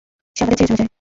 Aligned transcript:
সে 0.35 0.41
আমাদের 0.43 0.57
ছেড়ে 0.57 0.69
চলে 0.69 0.79
যায়। 0.79 0.89